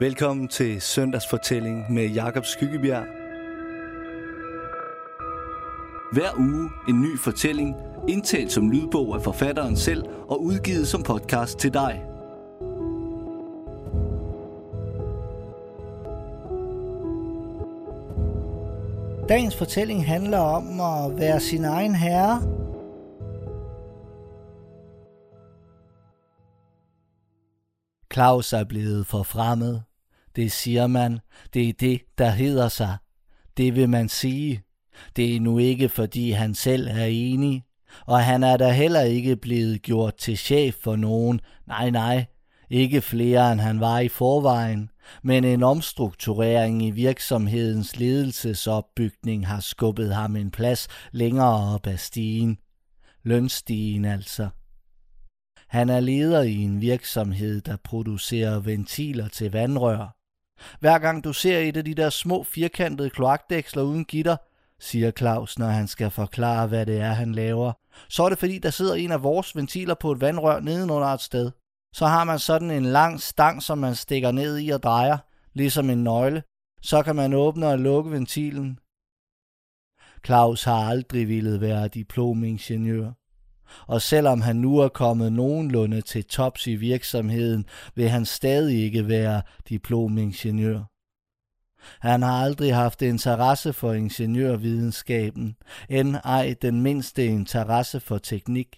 [0.00, 3.04] Velkommen til Søndagsfortælling med Jakob Skyggebjerg.
[6.12, 7.76] Hver uge en ny fortælling,
[8.08, 12.04] indtalt som lydbog af forfatteren selv og udgivet som podcast til dig.
[19.28, 22.42] Dagens fortælling handler om at være sin egen herre.
[28.12, 29.87] Claus er blevet forfremmet.
[30.38, 31.18] Det siger man.
[31.54, 32.96] Det er det, der hedder sig.
[33.56, 34.62] Det vil man sige.
[35.16, 37.64] Det er nu ikke, fordi han selv er enig.
[38.06, 41.40] Og han er da heller ikke blevet gjort til chef for nogen.
[41.66, 42.24] Nej, nej.
[42.70, 44.90] Ikke flere, end han var i forvejen.
[45.22, 52.58] Men en omstrukturering i virksomhedens ledelsesopbygning har skubbet ham en plads længere op ad stigen.
[53.22, 54.48] Lønstigen altså.
[55.68, 60.17] Han er leder i en virksomhed, der producerer ventiler til vandrør.
[60.80, 64.36] Hver gang du ser et af de der små firkantede kloakdæksler uden gitter,
[64.80, 67.72] siger Claus, når han skal forklare, hvad det er, han laver,
[68.08, 71.20] så er det fordi, der sidder en af vores ventiler på et vandrør nedenunder et
[71.20, 71.50] sted.
[71.94, 75.18] Så har man sådan en lang stang, som man stikker ned i og drejer,
[75.54, 76.42] ligesom en nøgle.
[76.82, 78.78] Så kan man åbne og lukke ventilen.
[80.26, 83.12] Claus har aldrig ville være diplomingeniør.
[83.86, 89.08] Og selvom han nu er kommet nogenlunde til tops i virksomheden, vil han stadig ikke
[89.08, 90.84] være diplomingeniør.
[92.00, 95.56] Han har aldrig haft interesse for ingeniørvidenskaben,
[95.88, 98.76] end ej den mindste interesse for teknik.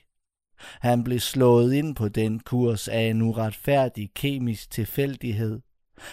[0.80, 5.60] Han blev slået ind på den kurs af en uretfærdig kemisk tilfældighed.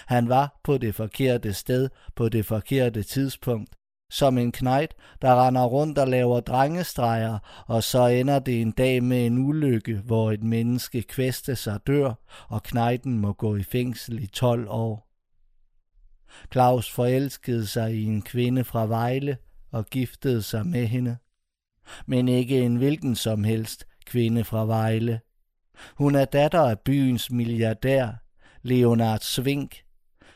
[0.07, 3.75] Han var på det forkerte sted på det forkerte tidspunkt,
[4.09, 9.03] som en knejt, der render rundt og laver drengestreger, og så ender det en dag
[9.03, 12.13] med en ulykke, hvor et menneske kvæstes og dør,
[12.49, 15.07] og knejten må gå i fængsel i 12 år.
[16.51, 19.37] Claus forelskede sig i en kvinde fra Vejle
[19.71, 21.17] og giftede sig med hende.
[22.05, 25.19] Men ikke en hvilken som helst kvinde fra Vejle.
[25.95, 28.11] Hun er datter af byens milliardær,
[28.61, 29.83] Leonard Svink.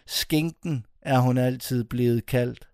[0.06, 2.68] Skinken er hun altid blevet kaldt.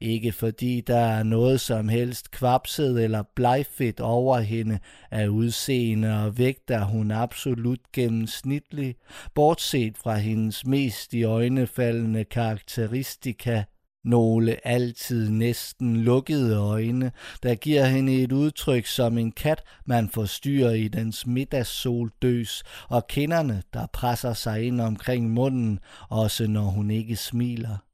[0.00, 4.78] Ikke fordi der er noget som helst kvapset eller blegfedt over hende
[5.10, 8.94] af udseende og vægt er hun absolut gennemsnitlig,
[9.34, 13.62] bortset fra hendes mest i øjnefaldende karakteristika,
[14.04, 17.12] nogle altid næsten lukkede øjne,
[17.42, 23.62] der giver hende et udtryk som en kat, man forstyrrer i dens middagssoldøs, og kinderne,
[23.74, 25.78] der presser sig ind omkring munden,
[26.08, 27.87] også når hun ikke smiler.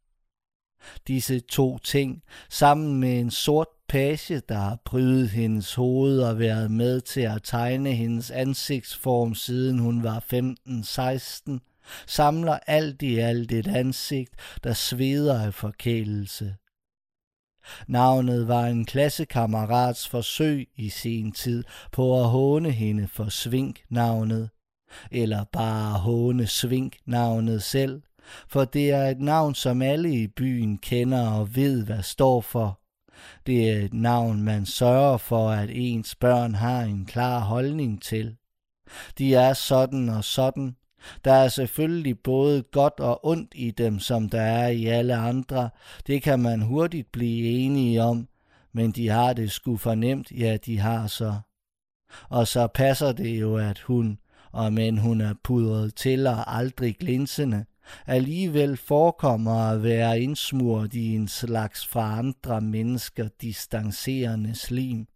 [1.09, 6.71] Disse to ting, sammen med en sort page, der har prydet hendes hoved og været
[6.71, 10.25] med til at tegne hendes ansigtsform siden hun var
[11.49, 11.59] 15-16,
[12.07, 14.31] samler alt i alt et ansigt,
[14.65, 16.55] der sveder af forkælelse.
[17.89, 24.51] Navnet var en klassekammerats forsøg i sin tid på at håne hende for Svink-navnet,
[25.11, 28.03] eller bare håne Svink-navnet selv–
[28.49, 32.81] for det er et navn, som alle i byen kender og ved, hvad står for.
[33.47, 38.37] Det er et navn, man sørger for, at ens børn har en klar holdning til.
[39.19, 40.77] De er sådan og sådan.
[41.25, 45.71] Der er selvfølgelig både godt og ondt i dem, som der er i alle andre.
[46.07, 48.29] Det kan man hurtigt blive enige om,
[48.73, 51.35] men de har det sgu fornemt, ja, de har så.
[52.29, 54.19] Og så passer det jo, at hun,
[54.53, 57.65] og men hun er pudret til og aldrig glinsende,
[58.07, 65.07] alligevel forekommer at være indsmurt i en slags fra andre mennesker distancerende slim.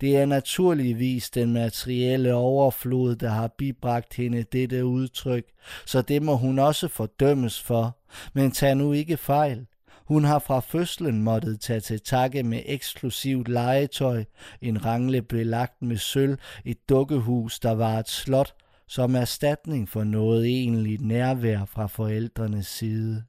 [0.00, 5.44] Det er naturligvis den materielle overflod, der har bibragt hende dette udtryk,
[5.86, 7.98] så det må hun også fordømmes for.
[8.34, 9.66] Men tag nu ikke fejl.
[10.06, 14.24] Hun har fra fødslen måttet tage til takke med eksklusivt legetøj,
[14.60, 18.54] en rangle belagt med sølv, et dukkehus, der var et slot,
[18.88, 23.24] som erstatning for noget egentligt nærvær fra forældrenes side.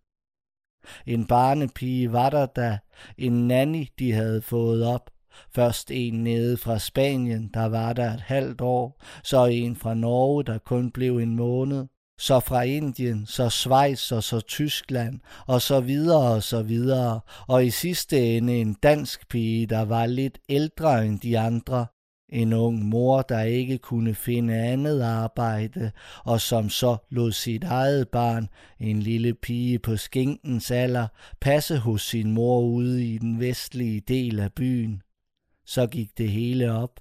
[1.05, 2.77] En barnepige var der da,
[3.17, 5.09] en nanny de havde fået op,
[5.55, 10.43] Først en nede fra Spanien, der var der et halvt år, så en fra Norge,
[10.43, 11.87] der kun blev en måned,
[12.19, 17.65] så fra Indien, så Schweiz og så Tyskland, og så videre og så videre, og
[17.65, 21.85] i sidste ende en dansk pige, der var lidt ældre end de andre,
[22.29, 25.91] en ung mor, der ikke kunne finde andet arbejde,
[26.23, 31.07] og som så lod sit eget barn, en lille pige på skinkens alder,
[31.41, 35.01] passe hos sin mor ude i den vestlige del af byen.
[35.65, 36.99] Så gik det hele op.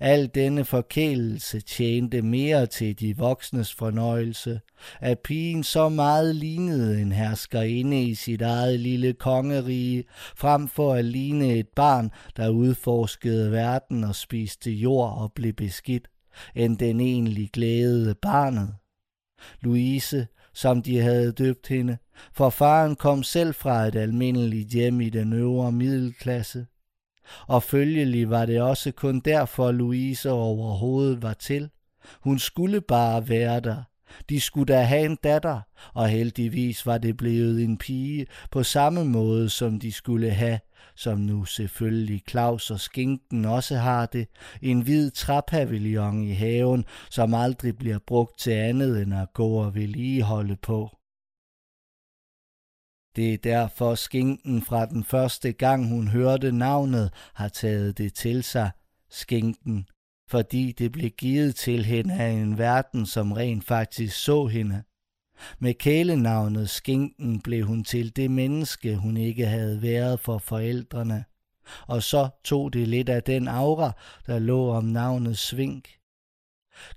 [0.00, 4.60] Al denne forkælelse tjente mere til de voksnes fornøjelse,
[5.00, 10.04] at pigen så meget lignede en herskerinde i sit eget lille kongerige,
[10.36, 16.08] frem for at ligne et barn, der udforskede verden og spiste jord og blev beskidt,
[16.54, 18.74] end den egentlig glædede barnet.
[19.60, 21.98] Louise, som de havde døbt hende,
[22.32, 26.66] for faren kom selv fra et almindeligt hjem i den øvre middelklasse–
[27.46, 31.70] og følgelig var det også kun derfor, Louise overhovedet var til.
[32.20, 33.82] Hun skulle bare være der.
[34.28, 35.60] De skulle da have en datter,
[35.94, 40.58] og heldigvis var det blevet en pige, på samme måde som de skulle have,
[40.96, 44.28] som nu selvfølgelig Claus og Skinken også har det,
[44.62, 49.74] en hvid træpavillon i haven, som aldrig bliver brugt til andet end at gå og
[49.74, 50.97] vedligeholde på.
[53.16, 58.42] Det er derfor skinken fra den første gang hun hørte navnet har taget det til
[58.42, 58.70] sig,
[59.10, 59.86] skinken,
[60.30, 64.82] fordi det blev givet til hende af en verden, som rent faktisk så hende.
[65.58, 71.24] Med kælenavnet Skinken blev hun til det menneske, hun ikke havde været for forældrene.
[71.86, 73.92] Og så tog det lidt af den aura,
[74.26, 75.88] der lå om navnet Svink.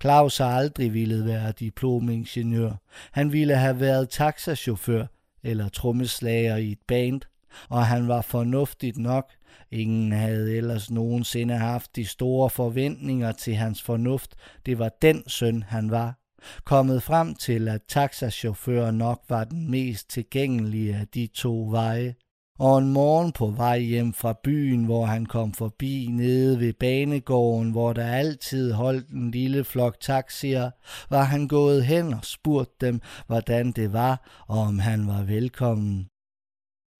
[0.02, 2.72] Claus har aldrig ville være diplomingeniør.
[3.12, 5.06] Han ville have været taxachauffør,
[5.44, 7.22] eller trommeslager i et band,
[7.70, 9.32] og han var fornuftigt nok.
[9.72, 14.36] Ingen havde ellers nogensinde haft de store forventninger til hans fornuft.
[14.66, 16.18] Det var den søn, han var.
[16.64, 22.16] Kommet frem til, at taxachauffør nok var den mest tilgængelige af de to veje
[22.60, 27.72] og en morgen på vej hjem fra byen, hvor han kom forbi nede ved banegården,
[27.72, 30.72] hvor der altid holdt en lille flok taxier,
[31.10, 36.08] var han gået hen og spurgt dem, hvordan det var, og om han var velkommen.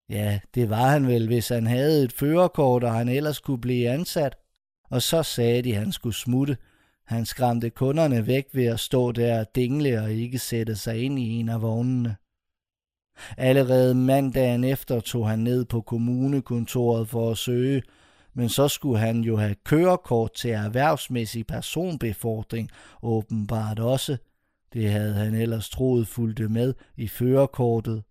[0.10, 3.90] Ja, det var han vel, hvis han havde et førerkort, og han ellers kunne blive
[3.90, 4.36] ansat.
[4.90, 6.58] Og så sagde de, at han skulle smutte.
[7.06, 11.20] Han skræmte kunderne væk ved at stå der og dingle og ikke sætte sig ind
[11.20, 12.16] i en af vognene.
[13.38, 17.84] Allerede mandagen efter tog han ned på kommunekontoret for at søge,
[18.34, 22.70] men så skulle han jo have kørekort til erhvervsmæssig personbefordring,
[23.04, 24.18] åbenbart også.
[24.74, 28.04] Det havde han ellers troet fulgte med i førerkortet.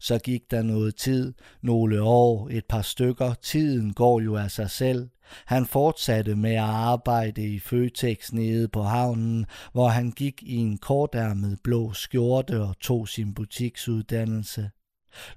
[0.00, 3.34] Så gik der noget tid, nogle år, et par stykker.
[3.42, 5.08] Tiden går jo af sig selv.
[5.46, 10.78] Han fortsatte med at arbejde i Føtex nede på havnen, hvor han gik i en
[10.78, 14.70] kortærmet blå skjorte og tog sin butiksuddannelse.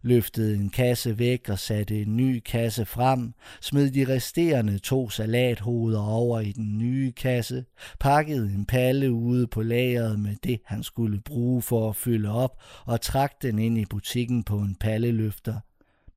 [0.01, 6.01] Løftede en kasse væk og satte en ny kasse frem, smed de resterende to salathoveder
[6.01, 7.65] over i den nye kasse,
[7.99, 12.61] pakkede en palle ude på lageret med det, han skulle bruge for at fylde op,
[12.85, 15.59] og trak den ind i butikken på en palleløfter.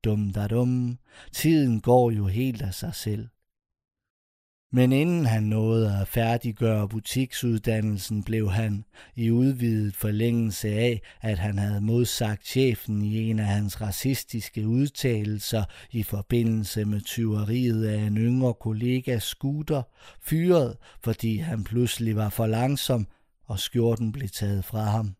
[0.03, 0.97] Dum da dum.
[1.31, 3.27] Tiden går jo helt af sig selv.
[4.75, 8.85] Men inden han nåede at færdiggøre butiksuddannelsen, blev han,
[9.15, 15.63] i udvidet forlængelse af, at han havde modsagt chefen i en af hans racistiske udtalelser
[15.91, 19.83] i forbindelse med tyveriet af en yngre kollegas scooter,
[20.21, 23.07] fyret, fordi han pludselig var for langsom,
[23.45, 25.15] og skjorten blev taget fra ham.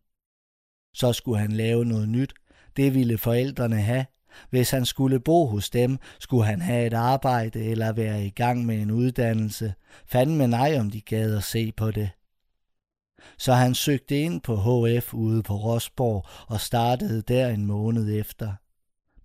[0.94, 2.34] Så skulle han lave noget nyt.
[2.76, 4.06] Det ville forældrene have,
[4.50, 8.66] hvis han skulle bo hos dem, skulle han have et arbejde eller være i gang
[8.66, 9.74] med en uddannelse.
[10.06, 12.10] Fanden nej, om de gad at se på det.
[13.38, 18.52] Så han søgte ind på HF ude på Rosborg og startede der en måned efter.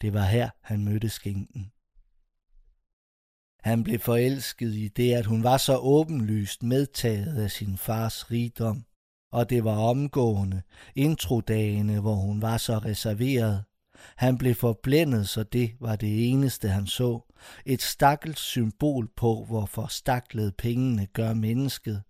[0.02, 1.72] Det var her, han mødte skinken.
[3.64, 8.86] Han blev forelsket i det, at hun var så åbenlyst medtaget af sin fars rigdom,
[9.32, 10.62] og det var omgående,
[10.96, 13.64] introdagene, hvor hun var så reserveret.
[14.16, 17.34] Han blev forblændet, så det var det eneste, han så.
[17.66, 22.04] Et stakkels symbol på, hvor forstaklet pengene gør mennesket.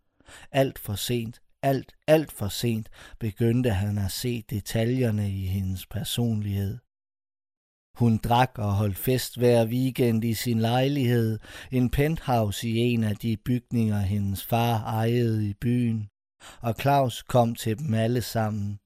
[0.52, 6.78] Alt for sent, alt, alt for sent begyndte han at se detaljerne i hendes personlighed.
[7.98, 11.40] Hun drak og holdt fest hver weekend i sin lejlighed,
[11.72, 16.08] en penthouse i en af de bygninger, hendes far ejede i byen.
[16.62, 18.80] Og Claus kom til dem alle sammen.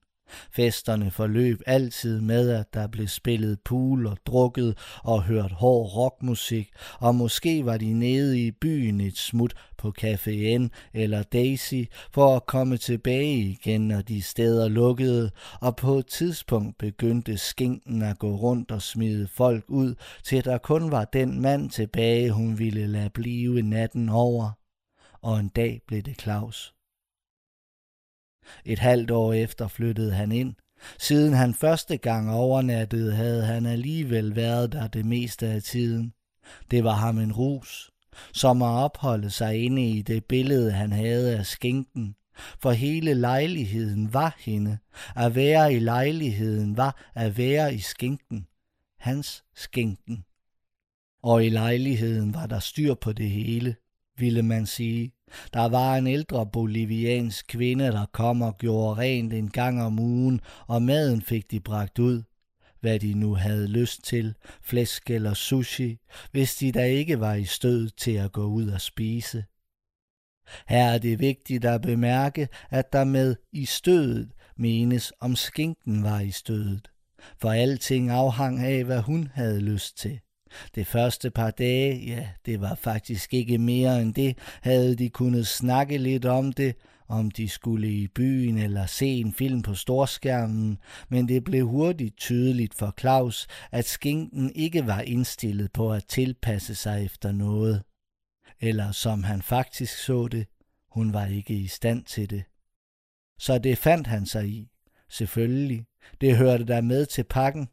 [0.52, 6.70] Festerne forløb altid med, at der blev spillet pool og drukket og hørt hård rockmusik,
[6.98, 12.36] og måske var de nede i byen et smut på Café N eller Daisy for
[12.36, 15.30] at komme tilbage igen, når de steder lukkede,
[15.60, 20.58] og på et tidspunkt begyndte skinken at gå rundt og smide folk ud, til der
[20.58, 24.50] kun var den mand tilbage, hun ville lade blive natten over.
[25.22, 26.75] Og en dag blev det Claus.
[28.64, 30.54] Et halvt år efter flyttede han ind.
[30.98, 36.12] Siden han første gang overnattede, havde han alligevel været der det meste af tiden.
[36.70, 37.90] Det var ham en rus.
[38.32, 42.14] som at opholde sig inde i det billede, han havde af skinken.
[42.58, 44.78] For hele lejligheden var hende.
[45.16, 48.46] At være i lejligheden var at være i skinken.
[48.98, 50.24] Hans skinken.
[51.22, 53.76] Og i lejligheden var der styr på det hele,
[54.18, 55.12] ville man sige.
[55.54, 60.40] Der var en ældre boliviansk kvinde, der kom og gjorde rent en gang om ugen,
[60.66, 62.22] og maden fik de bragt ud
[62.80, 65.98] hvad de nu havde lyst til, flæsk eller sushi,
[66.32, 69.44] hvis de da ikke var i stød til at gå ud og spise.
[70.68, 76.20] Her er det vigtigt at bemærke, at der med i stødet menes, om skinken var
[76.20, 76.88] i stødet,
[77.40, 80.20] for alting afhang af, hvad hun havde lyst til.
[80.74, 85.46] Det første par dage, ja, det var faktisk ikke mere end det, havde de kunnet
[85.46, 86.76] snakke lidt om det,
[87.08, 92.16] om de skulle i byen eller se en film på storskærmen, men det blev hurtigt
[92.16, 97.82] tydeligt for Claus, at skinken ikke var indstillet på at tilpasse sig efter noget.
[98.60, 100.46] Eller som han faktisk så det,
[100.90, 102.44] hun var ikke i stand til det.
[103.38, 104.68] Så det fandt han sig i.
[105.08, 105.84] Selvfølgelig,
[106.20, 107.68] det hørte der med til pakken.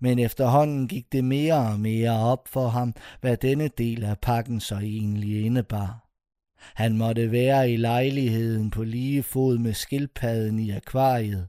[0.00, 4.60] Men efterhånden gik det mere og mere op for ham, hvad denne del af pakken
[4.60, 6.06] så egentlig indebar.
[6.74, 11.48] Han måtte være i lejligheden på lige fod med skildpadden i akvariet,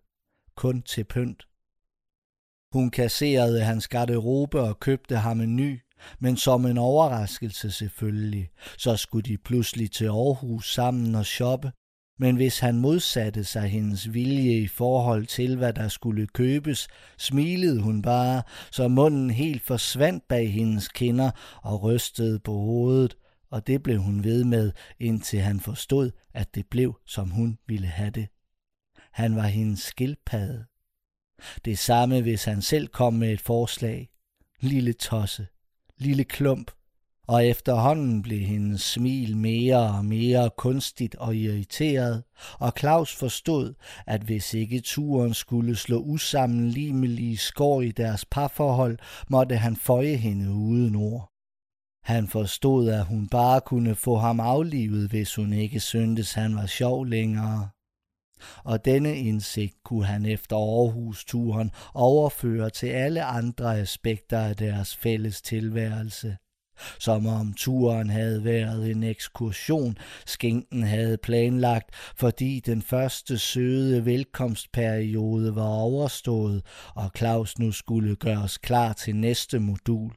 [0.56, 1.44] kun til pynt.
[2.74, 5.80] Hun kasserede hans garderobe og købte ham en ny,
[6.20, 11.72] men som en overraskelse selvfølgelig, så skulle de pludselig til Aarhus sammen og shoppe.
[12.20, 17.82] Men hvis han modsatte sig hendes vilje i forhold til, hvad der skulle købes, smilede
[17.82, 21.32] hun bare, så munden helt forsvandt bag hendes kinder
[21.64, 23.18] og rystede på hovedet,
[23.52, 27.88] og det blev hun ved med, indtil han forstod, at det blev, som hun ville
[27.88, 28.28] have det.
[29.12, 30.66] Han var hendes skildpadde.
[31.66, 34.10] Det samme, hvis han selv kom med et forslag.
[34.60, 35.48] Lille tosse,
[35.98, 36.72] lille klump,
[37.28, 42.24] og efterhånden blev hendes smil mere og mere kunstigt og irriteret,
[42.60, 43.74] og Claus forstod,
[44.08, 48.98] at hvis ikke turen skulle slå usammenlimelige skår i deres parforhold,
[49.30, 51.32] måtte han føje hende uden ord.
[52.04, 56.66] Han forstod, at hun bare kunne få ham aflivet, hvis hun ikke syntes, han var
[56.66, 57.70] sjov længere.
[58.64, 65.42] Og denne indsigt kunne han efter Aarhus-turen overføre til alle andre aspekter af deres fælles
[65.42, 66.38] tilværelse.
[67.00, 75.56] Som om turen havde været en ekskursion, skinken havde planlagt, fordi den første søde velkomstperiode
[75.56, 76.62] var overstået,
[76.96, 80.12] og Claus nu skulle gøres klar til næste modul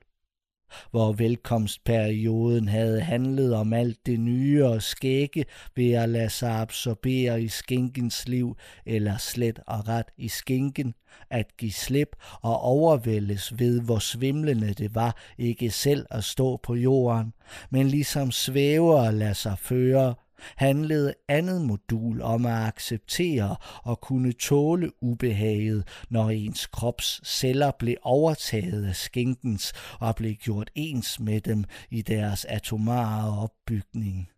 [0.90, 5.44] hvor velkomstperioden havde handlet om alt det nye og skægge
[5.76, 10.94] ved at lade sig absorbere i skinkens liv, eller slet og ret i skinken,
[11.30, 16.74] at give slip og overvældes ved, hvor svimlende det var ikke selv at stå på
[16.74, 17.32] jorden,
[17.70, 20.14] men ligesom svæve og lade sig føre,
[20.56, 27.96] handlede andet modul om at acceptere og kunne tåle ubehaget, når ens krops celler blev
[28.02, 34.28] overtaget af skinkens og blev gjort ens med dem i deres atomare opbygning.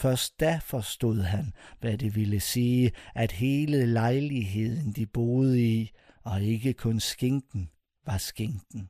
[0.00, 5.90] Først da forstod han, hvad det ville sige, at hele lejligheden, de boede i,
[6.22, 7.70] og ikke kun skinken,
[8.06, 8.88] var skinken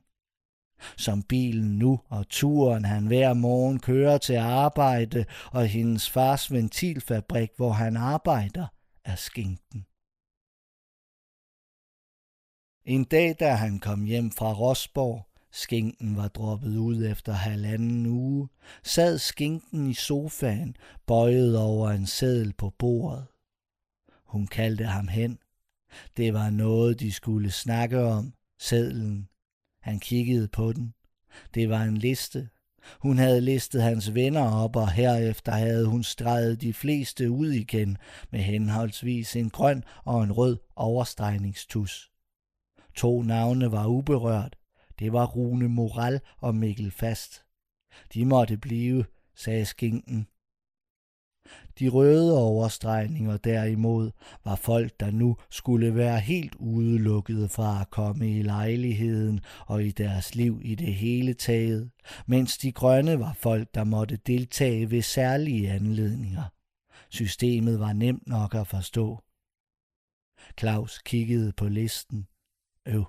[0.97, 7.49] som bilen nu og turen han hver morgen kører til arbejde, og hendes fars ventilfabrik,
[7.57, 8.67] hvor han arbejder,
[9.05, 9.85] er skinken.
[12.85, 18.49] En dag, da han kom hjem fra Rosborg, skinken var droppet ud efter halvanden uge,
[18.83, 20.75] sad skinken i sofaen,
[21.07, 23.27] bøjet over en seddel på bordet.
[24.25, 25.39] Hun kaldte ham hen.
[26.17, 29.29] Det var noget, de skulle snakke om, sedlen.
[29.85, 30.93] Han kiggede på den.
[31.53, 32.49] Det var en liste.
[32.99, 37.97] Hun havde listet hans venner op, og herefter havde hun streget de fleste ud igen
[38.31, 42.11] med henholdsvis en grøn og en rød overstregningstus.
[42.95, 44.55] To navne var uberørt.
[44.99, 47.43] Det var Rune Moral og Mikkel Fast.
[48.13, 50.27] De måtte blive, sagde skinken.
[51.79, 54.11] De røde overstregninger derimod
[54.45, 59.91] var folk, der nu skulle være helt udelukket fra at komme i lejligheden og i
[59.91, 61.89] deres liv i det hele taget,
[62.27, 66.43] mens de grønne var folk, der måtte deltage ved særlige anledninger.
[67.09, 69.23] Systemet var nemt nok at forstå.
[70.59, 72.27] Claus kiggede på listen.
[72.85, 73.05] Øv.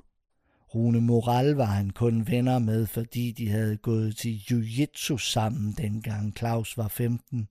[0.75, 6.37] Rune Moral var han kun venner med, fordi de havde gået til jiu-jitsu sammen, dengang
[6.37, 7.49] Claus var 15.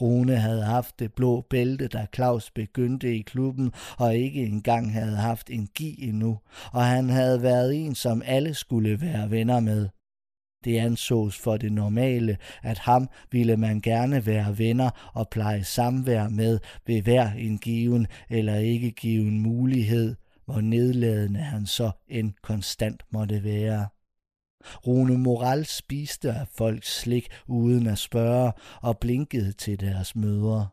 [0.00, 5.16] Rune havde haft det blå bælte, da Claus begyndte i klubben, og ikke engang havde
[5.16, 6.38] haft en gi endnu,
[6.72, 9.88] og han havde været en, som alle skulle være venner med.
[10.64, 16.28] Det ansås for det normale, at ham ville man gerne være venner og pleje samvær
[16.28, 20.14] med ved hver en given eller ikke given mulighed,
[20.44, 23.86] hvor nedladende han så end konstant måtte være.
[24.86, 28.52] Rune Moral spiste af folks slik uden at spørge
[28.82, 30.68] og blinkede til deres mødre.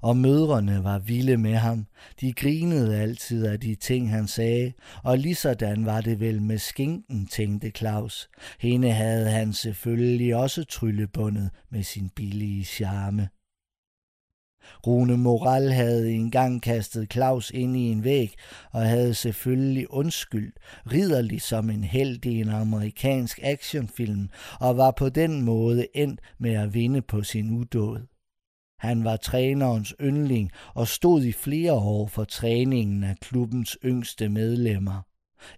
[0.00, 1.86] Og mødrene var vilde med ham.
[2.20, 7.26] De grinede altid af de ting, han sagde, og ligesådan var det vel med skinken,
[7.26, 8.28] tænkte Claus.
[8.60, 13.28] Hende havde han selvfølgelig også tryllebundet med sin billige charme.
[14.86, 18.34] Rune Moral havde engang kastet Claus ind i en væg
[18.72, 20.58] og havde selvfølgelig undskyldt,
[20.92, 24.28] ridderligt som en held i en amerikansk actionfilm,
[24.60, 28.06] og var på den måde endt med at vinde på sin udåd.
[28.78, 35.02] Han var trænerens yndling og stod i flere år for træningen af klubbens yngste medlemmer.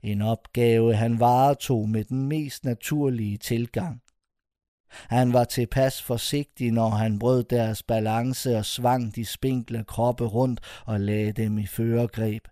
[0.02, 4.00] En opgave, han varetog med den mest naturlige tilgang.
[4.90, 10.60] Han var tilpas forsigtig, når han brød deres balance og svang de spinkle kroppe rundt
[10.86, 12.48] og lagde dem i føregreb.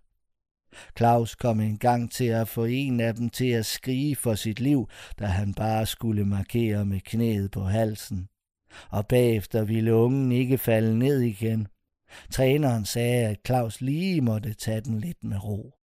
[0.99, 4.61] Claus kom en gang til at få en af dem til at skrige for sit
[4.61, 4.89] liv,
[5.19, 8.29] da han bare skulle markere med knæet på halsen.
[8.91, 11.69] Og bagefter ville ungen ikke falde ned igen.
[12.31, 15.75] Træneren sagde, at Claus lige måtte tage den lidt med ro.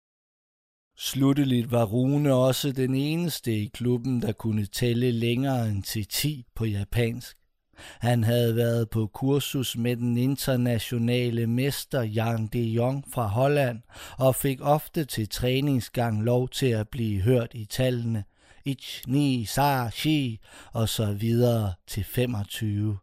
[1.02, 6.45] Slutteligt var Rune også den eneste i klubben, der kunne tælle længere end til 10
[6.54, 7.37] på japansk.
[7.78, 13.80] Han havde været på kursus med den internationale mester Jan de Jong fra Holland
[14.19, 18.25] og fik ofte til træningsgang lov til at blive hørt i tallene
[18.64, 20.40] Ich, Ni, Sa, Shi
[20.73, 22.99] og så videre til 25.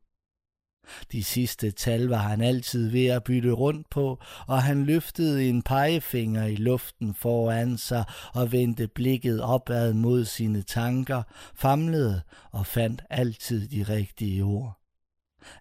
[1.12, 5.62] De sidste tal var han altid ved at bytte rundt på, og han løftede en
[5.62, 8.04] pegefinger i luften foran sig
[8.34, 11.24] og vendte blikket opad mod sine tanker,
[11.56, 14.78] famlede og fandt altid de rigtige ord.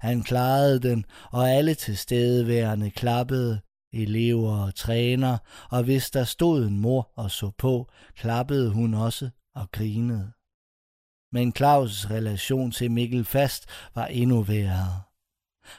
[0.00, 3.61] Han klarede den, og alle tilstedeværende klappede,
[3.92, 5.38] elever og træner,
[5.70, 10.33] og hvis der stod en mor og så på, klappede hun også og grinede.
[11.33, 15.03] Men Claus' relation til Mikkel Fast var endnu værre.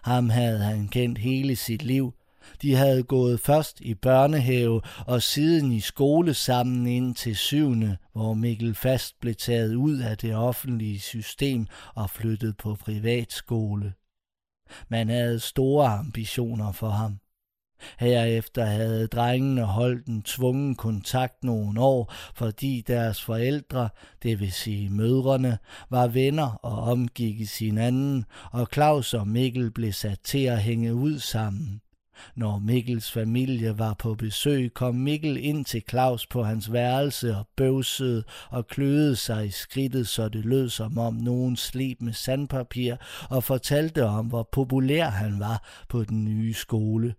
[0.04, 2.14] Ham havde han kendt hele sit liv.
[2.62, 8.34] De havde gået først i børnehave og siden i skole sammen ind til syvende, hvor
[8.34, 13.94] Mikkel Fast blev taget ud af det offentlige system og flyttet på privatskole.
[14.90, 17.20] Man havde store ambitioner for ham.
[18.00, 23.90] Herefter havde drengene holdt en tvungen kontakt nogle år, fordi deres forældre,
[24.24, 25.58] det vil sige mødrene,
[25.90, 31.20] var venner og omgik hinanden, og Claus og Mikkel blev sat til at hænge ud
[31.20, 31.82] sammen.
[32.36, 37.48] Når Mikkels familie var på besøg, kom Mikkel ind til Claus på hans værelse og
[37.58, 42.96] bøvsede og kløede sig i skridtet, så det lød som om nogen sleb med sandpapir
[43.30, 47.16] og fortalte om, hvor populær han var på den nye skole.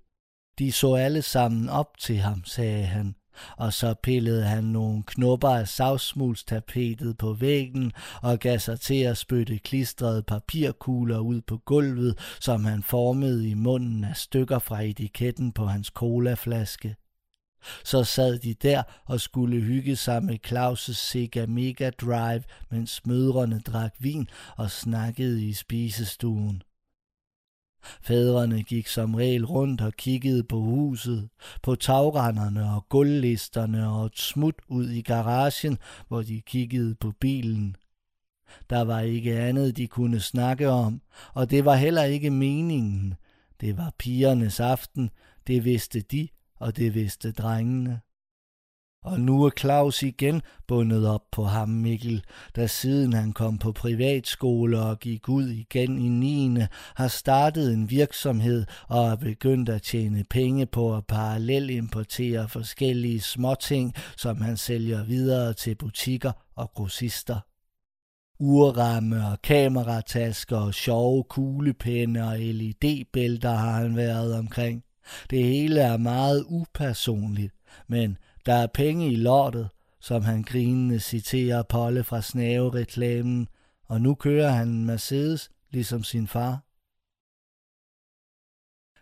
[0.58, 3.14] De så alle sammen op til ham, sagde han,
[3.56, 7.92] og så pillede han nogle knopper af savsmulstapetet på væggen
[8.22, 13.54] og gav sig til at spytte klistrede papirkugler ud på gulvet, som han formede i
[13.54, 16.96] munden af stykker fra etiketten på hans colaflaske.
[17.84, 23.60] Så sad de der og skulle hygge sig med Claus' Sega Mega Drive, mens mødrene
[23.60, 26.62] drak vin og snakkede i spisestuen.
[28.02, 31.28] Fædrene gik som regel rundt og kiggede på huset,
[31.62, 37.76] på tagrenderne og gulvlisterne og et smut ud i garagen, hvor de kiggede på bilen.
[38.70, 41.02] Der var ikke andet, de kunne snakke om,
[41.34, 43.14] og det var heller ikke meningen.
[43.60, 45.10] Det var pigernes aften,
[45.46, 48.00] det vidste de, og det vidste drengene.
[49.04, 52.24] Og nu er Claus igen bundet op på ham, Mikkel,
[52.56, 56.58] der siden han kom på privatskole og gik ud igen i 9.
[56.94, 63.94] har startet en virksomhed og er begyndt at tjene penge på at parallelimportere forskellige småting,
[64.16, 67.40] som han sælger videre til butikker og grossister.
[68.40, 74.84] Urramme og kameratasker og sjove kuglepenne og LED-bælter har han været omkring.
[75.30, 77.54] Det hele er meget upersonligt,
[77.88, 78.16] men
[78.48, 79.68] der er penge i lortet,
[80.00, 83.48] som han grinende citerer Polle fra Snave-reklamen,
[83.84, 86.64] og nu kører han en Mercedes, ligesom sin far.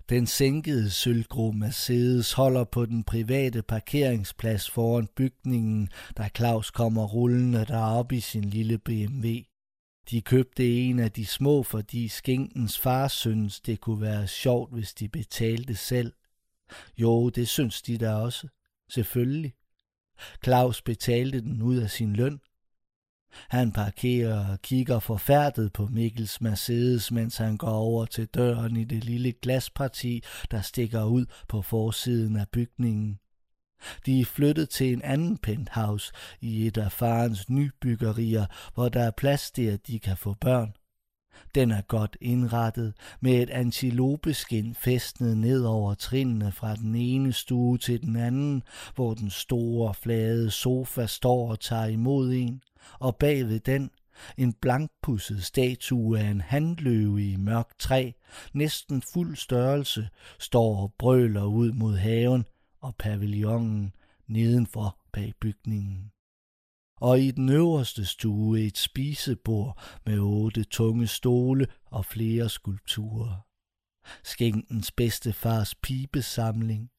[0.09, 7.65] Den sænkede sølvgrå Mercedes holder på den private parkeringsplads foran bygningen, da Claus kommer rullende
[7.65, 9.29] derop i sin lille BMW.
[10.11, 14.95] De købte en af de små, fordi skænkens far synes, det kunne være sjovt, hvis
[14.95, 16.13] de betalte selv.
[16.99, 18.49] Jo, det synes de da også.
[18.91, 19.55] Selvfølgelig.
[20.45, 22.41] Claus betalte den ud af sin løn.
[23.49, 28.85] Han parkerer og kigger forfærdet på Mikkels Mercedes, mens han går over til døren i
[28.85, 33.19] det lille glasparti, der stikker ud på forsiden af bygningen.
[34.07, 39.11] De er flyttet til en anden penthouse i et af farens nybyggerier, hvor der er
[39.11, 40.75] plads til, at de kan få børn.
[41.55, 47.79] Den er godt indrettet, med et antilopeskin fæstnet ned over trinene fra den ene stue
[47.79, 48.63] til den anden,
[48.95, 52.63] hvor den store, flade sofa står og tager imod en,
[52.99, 53.91] og bagved den
[54.37, 58.13] en blankpusset statue af en handløve i mørk træ,
[58.53, 62.45] næsten fuld størrelse, står og brøler ud mod haven
[62.81, 63.93] og pavillonen
[64.27, 66.11] nedenfor bag bygningen
[67.01, 73.47] og i den øverste stue et spisebord med otte tunge stole og flere skulpturer.
[74.25, 76.91] Skænkens bedstefars pibesamling.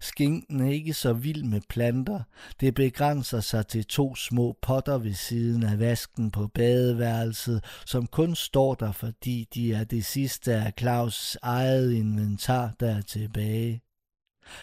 [0.00, 2.22] Skinken er ikke så vild med planter.
[2.60, 8.34] Det begrænser sig til to små potter ved siden af vasken på badeværelset, som kun
[8.34, 13.82] står der, fordi de er det sidste af Claus' eget inventar, der er tilbage.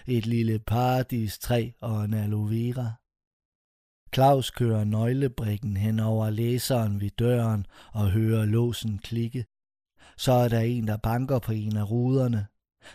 [0.07, 3.04] Et lille paradistræ og en aloe vera.
[4.15, 9.45] Claus kører nøglebrikken hen over læseren ved døren og hører låsen klikke.
[10.17, 12.47] Så er der en, der banker på en af ruderne.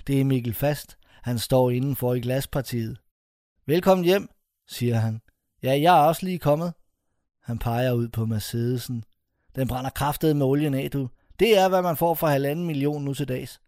[0.06, 0.98] Det er Mikkel Fast.
[1.22, 2.98] Han står indenfor i glaspartiet.
[3.66, 4.28] Velkommen hjem,
[4.68, 5.20] siger han.
[5.62, 6.74] Ja, jeg er også lige kommet.
[7.42, 9.04] Han peger ud på Mercedesen.
[9.56, 11.08] Den brænder kraftet med olien af, du.
[11.38, 13.60] Det er, hvad man får for halvanden million nu til dags.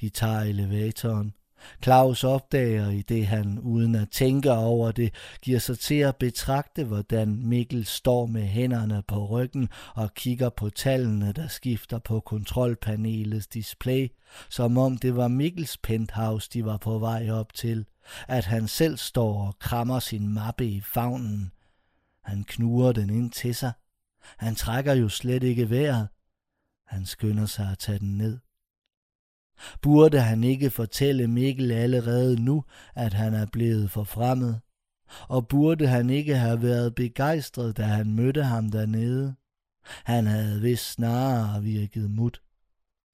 [0.00, 1.34] De tager elevatoren.
[1.82, 6.84] Claus opdager i det, han uden at tænke over det, giver sig til at betragte,
[6.84, 13.46] hvordan Mikkel står med hænderne på ryggen og kigger på tallene, der skifter på kontrolpanelets
[13.46, 14.08] display,
[14.48, 17.84] som om det var Mikkels penthouse, de var på vej op til,
[18.28, 21.52] at han selv står og krammer sin mappe i favnen.
[22.24, 23.72] Han knuger den ind til sig.
[24.36, 26.08] Han trækker jo slet ikke vejret.
[26.86, 28.38] Han skynder sig at tage den ned.
[29.82, 34.60] Burde han ikke fortælle Mikkel allerede nu, at han er blevet forfremmet?
[35.28, 39.34] Og burde han ikke have været begejstret, da han mødte ham dernede?
[40.04, 42.40] Han havde vist snarere virket mut.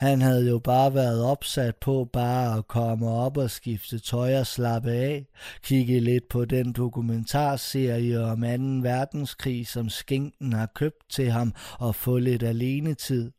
[0.00, 4.46] Han havde jo bare været opsat på bare at komme op og skifte tøj og
[4.46, 5.26] slappe af,
[5.62, 8.46] kigge lidt på den dokumentarserie om 2.
[8.88, 13.30] verdenskrig, som skinken har købt til ham, og få lidt alenetid.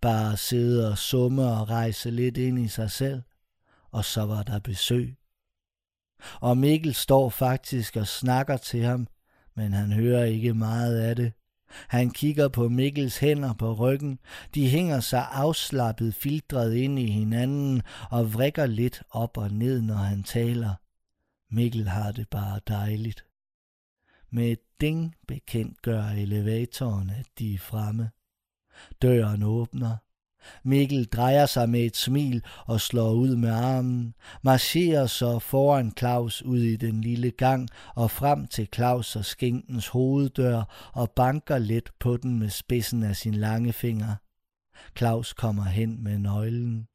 [0.00, 3.22] Bare sidde og summe og rejse lidt ind i sig selv.
[3.90, 5.16] Og så var der besøg.
[6.40, 9.06] Og Mikkel står faktisk og snakker til ham,
[9.56, 11.32] men han hører ikke meget af det.
[11.88, 14.18] Han kigger på Mikkels hænder på ryggen.
[14.54, 19.94] De hænger sig afslappet filtret ind i hinanden og vrikker lidt op og ned, når
[19.94, 20.74] han taler.
[21.50, 23.24] Mikkel har det bare dejligt.
[24.30, 28.10] Med et ding bekendt gør elevatoren, at de er fremme.
[29.02, 29.96] Døren åbner.
[30.62, 36.42] Mikkel drejer sig med et smil og slår ud med armen, marcherer så foran Claus
[36.42, 41.90] ud i den lille gang og frem til Claus og skinkens hoveddør og banker let
[41.98, 44.14] på den med spidsen af sin lange finger.
[44.98, 46.88] Claus kommer hen med nøglen.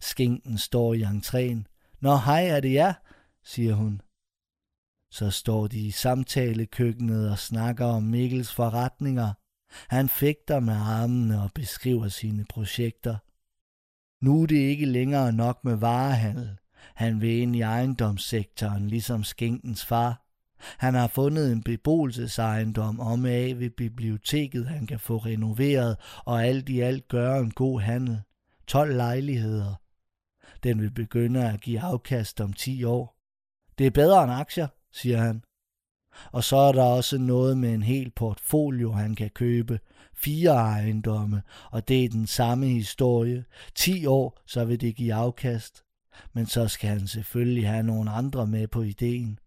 [0.00, 1.64] Skinken står i entréen.
[2.00, 2.92] Nå, hej, er det jer?
[3.44, 4.00] siger hun.
[5.10, 9.32] Så står de i samtalekøkkenet og snakker om Mikkels forretninger.
[9.88, 13.16] Han fægter med armene og beskriver sine projekter.
[14.24, 16.56] Nu er det ikke længere nok med varehandel.
[16.94, 20.24] Han vil ind i ejendomssektoren, ligesom skinkens far.
[20.78, 26.68] Han har fundet en beboelsesejendom om af ved biblioteket, han kan få renoveret, og alt
[26.68, 28.22] i alt gøre en god handel.
[28.66, 29.74] 12 lejligheder.
[30.62, 33.18] Den vil begynde at give afkast om 10 år.
[33.78, 35.42] Det er bedre end aktier, siger han.
[36.32, 39.80] Og så er der også noget med en hel portfolio, han kan købe.
[40.14, 43.44] Fire ejendomme, og det er den samme historie.
[43.74, 45.82] 10 år, så vil det give afkast.
[46.32, 49.38] Men så skal han selvfølgelig have nogle andre med på ideen.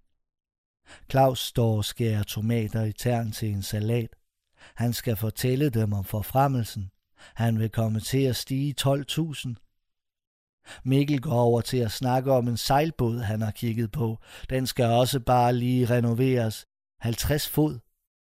[1.11, 4.15] Claus står og skærer tomater i tern til en salat.
[4.75, 6.91] Han skal fortælle dem om forfremmelsen.
[7.35, 9.70] Han vil komme til at stige 12.000.
[10.85, 14.17] Mikkel går over til at snakke om en sejlbåd, han har kigget på.
[14.49, 16.65] Den skal også bare lige renoveres.
[17.01, 17.79] 50 fod.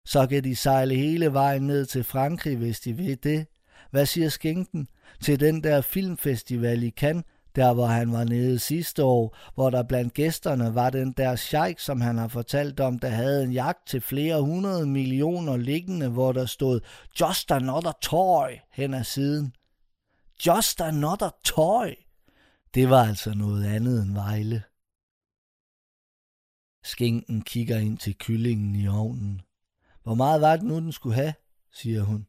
[0.05, 3.47] Så kan de sejle hele vejen ned til Frankrig, hvis de vil det.
[3.91, 4.87] Hvad siger skænken?
[5.23, 9.83] Til den der filmfestival i Cannes, der hvor han var nede sidste år, hvor der
[9.83, 13.87] blandt gæsterne var den der sheik, som han har fortalt om, der havde en jagt
[13.87, 16.79] til flere hundrede millioner liggende, hvor der stod
[17.21, 19.53] Just another toy hen ad siden.
[20.47, 22.08] Just another toy.
[22.73, 24.63] Det var altså noget andet end Vejle.
[26.83, 29.41] Skinken kigger ind til kyllingen i ovnen.
[30.03, 31.33] Hvor meget var det nu, den skulle have,
[31.71, 32.27] siger hun.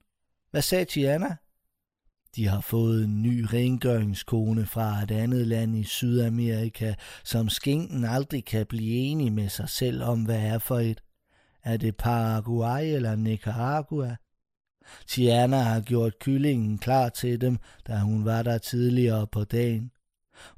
[0.51, 1.37] Hvad sagde Tiana?
[2.37, 8.45] De har fået en ny rengøringskone fra et andet land i Sydamerika, som skinken aldrig
[8.45, 11.03] kan blive enig med sig selv om, hvad er for et.
[11.63, 14.17] Er det Paraguay eller Nicaragua?
[15.07, 19.91] Tiana har gjort kyllingen klar til dem, da hun var der tidligere på dagen.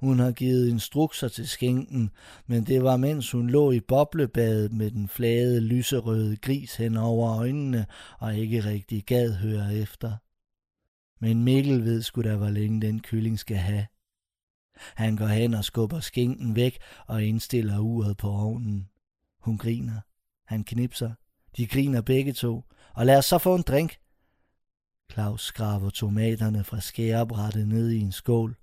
[0.00, 2.10] Hun har givet instrukser til skinken,
[2.46, 7.38] men det var mens hun lå i boblebadet med den flade lyserøde gris hen over
[7.38, 7.86] øjnene
[8.18, 10.12] og ikke rigtig gad høre efter.
[11.20, 13.86] Men Mikkel ved sgu da, hvor længe den kylling skal have.
[14.94, 18.88] Han går hen og skubber skinken væk og indstiller uret på ovnen.
[19.40, 20.00] Hun griner.
[20.46, 21.12] Han knipser.
[21.56, 22.64] De griner begge to.
[22.94, 23.98] Og lad os så få en drink.
[25.12, 28.56] Claus skraber tomaterne fra skærebrættet ned i en skål.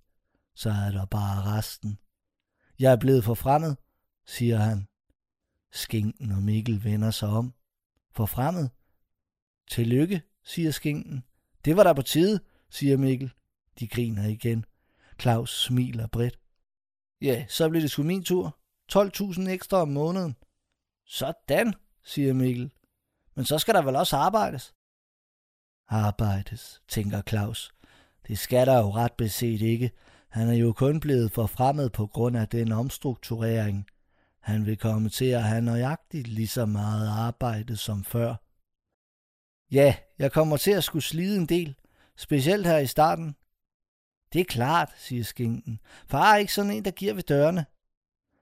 [0.59, 1.99] Så er der bare resten.
[2.79, 3.77] Jeg er blevet forfremmet,
[4.25, 4.87] siger han.
[5.71, 7.53] Skinken og Mikkel vender sig om.
[8.11, 8.71] Forfremmet?
[9.71, 11.23] Tillykke, siger skinken.
[11.65, 13.33] Det var der på tide, siger Mikkel.
[13.79, 14.65] De griner igen.
[15.19, 16.39] Claus smiler bredt.
[17.21, 18.57] Ja, så bliver det sgu min tur.
[18.91, 20.35] 12.000 ekstra om måneden.
[21.05, 22.71] Sådan, siger Mikkel.
[23.35, 24.73] Men så skal der vel også arbejdes?
[25.87, 27.71] Arbejdes, tænker Claus.
[28.27, 29.91] Det skal der jo ret beset ikke.
[30.29, 33.85] Han er jo kun blevet forfremmet på grund af den omstrukturering.
[34.39, 38.35] Han vil komme til at have nøjagtigt lige så meget arbejde som før.
[39.71, 41.75] Ja, jeg kommer til at skulle slide en del,
[42.17, 43.35] specielt her i starten.
[44.33, 45.79] Det er klart, siger skinken.
[46.07, 47.65] Far er ikke sådan en, der giver ved dørene.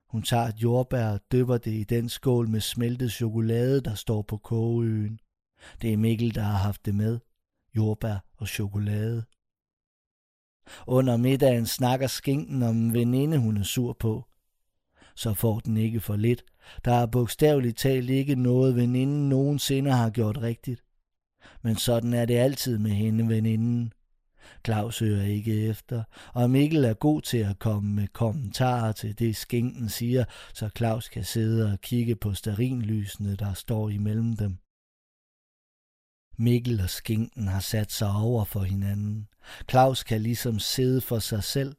[0.09, 4.21] Hun tager et jordbær og dypper det i den skål med smeltet chokolade, der står
[4.21, 5.19] på kogeøen.
[5.81, 7.19] Det er Mikkel, der har haft det med.
[7.75, 9.25] Jordbær og chokolade.
[10.87, 14.25] Under middagen snakker skinken om en veninde, hun er sur på.
[15.15, 16.43] Så får den ikke for lidt.
[16.85, 20.83] Der er bogstaveligt talt ikke noget, veninden nogensinde har gjort rigtigt.
[21.61, 23.93] Men sådan er det altid med hende, veninden.
[24.65, 26.03] Claus hører ikke efter,
[26.33, 31.09] og Mikkel er god til at komme med kommentarer til det, skinken siger, så Claus
[31.09, 34.57] kan sidde og kigge på starinlysene, der står imellem dem.
[36.37, 39.27] Mikkel og skinken har sat sig over for hinanden.
[39.69, 41.75] Claus kan ligesom sidde for sig selv.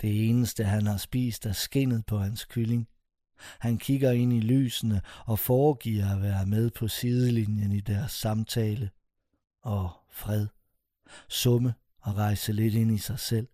[0.00, 2.88] Det eneste, han har spist, er skinnet på hans kylling.
[3.58, 8.90] Han kigger ind i lysene og foregiver at være med på sidelinjen i deres samtale.
[9.62, 10.46] Og fred.
[11.28, 13.48] Summe og rejse lidt ind i sig selv.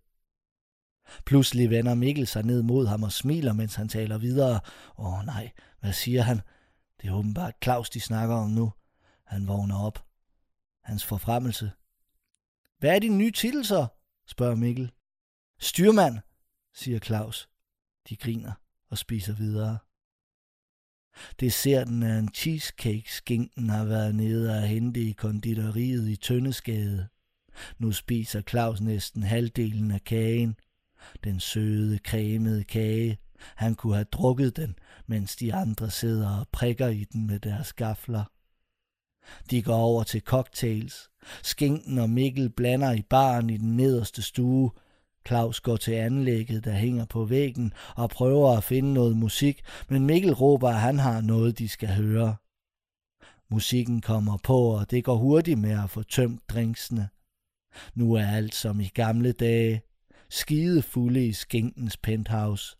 [1.25, 4.59] Pludselig vender Mikkel sig ned mod ham og smiler, mens han taler videre.
[4.97, 6.41] Åh nej, hvad siger han?
[7.01, 8.73] Det er åbenbart Claus, de snakker om nu.
[9.25, 10.08] Han vågner op.
[10.89, 11.71] Hans forfremmelse.
[12.79, 13.87] Hvad er din nye titel så?
[14.27, 14.91] spørger Mikkel.
[15.59, 16.19] Styrmand,
[16.73, 17.49] siger Claus.
[18.09, 18.51] De griner
[18.89, 19.77] og spiser videre.
[21.39, 27.07] Desserten er en cheesecake skinken har været nede og hente i konditoriet i Tøndeskade.
[27.77, 30.55] Nu spiser Claus næsten halvdelen af kagen.
[31.23, 33.19] Den søde, cremede kage.
[33.55, 34.75] Han kunne have drukket den,
[35.07, 38.23] mens de andre sidder og prikker i den med deres gafler.
[39.51, 41.09] De går over til cocktails.
[41.43, 44.71] Skinken og Mikkel blander i baren i den nederste stue.
[45.27, 50.05] Claus går til anlægget, der hænger på væggen, og prøver at finde noget musik, men
[50.05, 52.35] Mikkel råber, at han har noget, de skal høre.
[53.51, 57.09] Musikken kommer på, og det går hurtigt med at få tømt drinksene.
[57.95, 59.81] Nu er alt som i gamle dage.
[60.29, 62.77] Skide fulde i skinkens penthouse.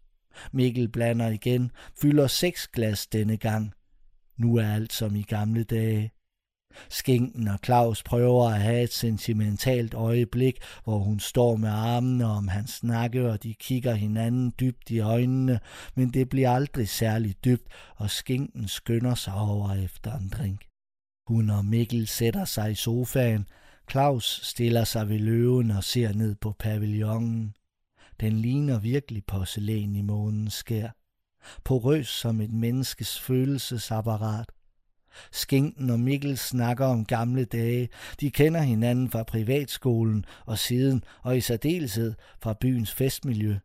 [0.51, 1.71] Mikkel blander igen,
[2.01, 3.73] fylder seks glas denne gang.
[4.37, 6.11] Nu er alt som i gamle dage.
[6.89, 12.47] Skinken og Claus prøver at have et sentimentalt øjeblik, hvor hun står med armene om
[12.47, 15.59] hans nakke, og de kigger hinanden dybt i øjnene,
[15.95, 20.65] men det bliver aldrig særlig dybt, og skinken skynder sig over efter en drink.
[21.27, 23.47] Hun og Mikkel sætter sig i sofaen,
[23.91, 27.53] Claus stiller sig ved løven og ser ned på pavillonen.
[28.19, 30.89] Den ligner virkelig porcelæn i månens skær.
[31.63, 34.49] Porøs som et menneskes følelsesapparat.
[35.31, 37.89] Skinken og Mikkel snakker om gamle dage.
[38.19, 43.55] De kender hinanden fra privatskolen og siden, og i særdeleshed fra byens festmiljø.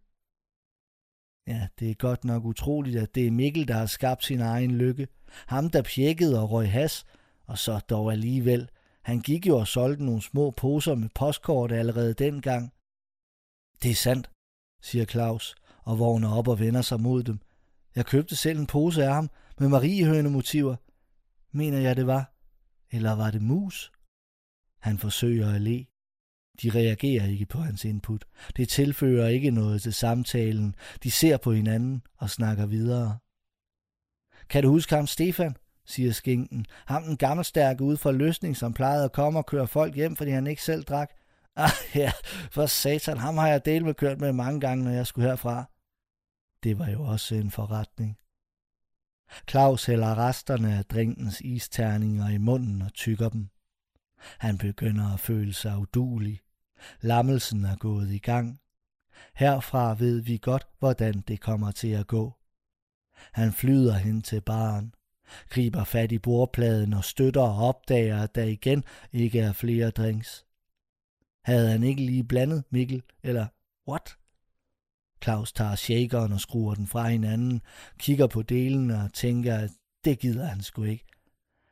[1.47, 4.71] Ja, det er godt nok utroligt, at det er Mikkel, der har skabt sin egen
[4.71, 5.09] lykke.
[5.47, 7.05] Ham, der pjekkede og røg has,
[7.47, 8.69] og så dog alligevel.
[9.03, 12.73] Han gik jo og solgte nogle små poser med postkort allerede dengang.
[13.83, 14.31] Det er sandt,
[14.83, 17.39] siger Claus, og vågner op og vender sig mod dem.
[17.97, 20.77] Jeg købte selv en pose af ham med mariehønemotiver
[21.55, 22.35] mener jeg det var.
[22.91, 23.93] Eller var det mus?
[24.81, 25.87] Han forsøger at le.
[26.63, 28.25] De reagerer ikke på hans input.
[28.57, 30.75] Det tilfører ikke noget til samtalen.
[31.03, 33.19] De ser på hinanden og snakker videre.
[34.49, 35.57] Kan du huske ham, Stefan?
[35.87, 36.67] siger skinken.
[36.87, 40.31] Ham den gammelstærke ude for løsning, som plejede at komme og køre folk hjem, fordi
[40.31, 41.11] han ikke selv drak.
[41.57, 42.13] Ah ja,
[42.51, 45.65] for satan, ham har jeg delt med kørt med mange gange, når jeg skulle herfra.
[46.63, 48.19] Det var jo også en forretning.
[49.51, 53.49] Claus hælder resterne af drinkens isterninger i munden og tykker dem.
[54.39, 56.41] Han begynder at føle sig udulig.
[57.01, 58.61] Lammelsen er gået i gang.
[59.35, 62.35] Herfra ved vi godt, hvordan det kommer til at gå.
[63.33, 64.95] Han flyder hen til baren,
[65.49, 70.45] griber fat i bordpladen og støtter og opdager, at der igen ikke er flere drinks.
[71.45, 73.47] Havde han ikke lige blandet Mikkel, eller
[73.89, 74.17] what?
[75.25, 77.63] Claus tager shakeren og skruer den fra hinanden,
[77.99, 79.71] kigger på delen og tænker, at
[80.05, 81.07] det gider han sgu ikke.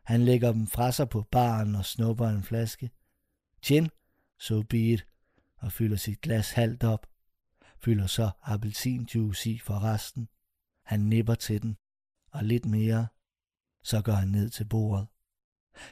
[0.05, 2.91] Han lægger dem fra sig på baren og snupper en flaske.
[3.65, 3.88] Gin,
[4.38, 5.07] so be it,
[5.57, 7.07] og fylder sit glas halvt op.
[7.85, 10.29] Fylder så appelsinjuice i for resten.
[10.85, 11.77] Han nipper til den,
[12.31, 13.07] og lidt mere.
[13.83, 15.07] Så går han ned til bordet.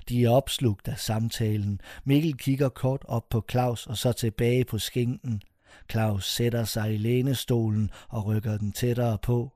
[0.09, 1.81] De er opslugt af samtalen.
[2.05, 5.43] Mikkel kigger kort op på Claus og så tilbage på skinken.
[5.91, 9.53] Claus sætter sig i lænestolen og rykker den tættere på.